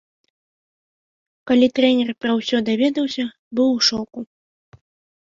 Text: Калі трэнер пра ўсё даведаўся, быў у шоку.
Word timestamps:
Калі 1.51 1.67
трэнер 1.81 2.09
пра 2.23 2.31
ўсё 2.41 2.57
даведаўся, 2.73 3.23
быў 3.57 3.67
у 3.79 3.81
шоку. 3.93 4.19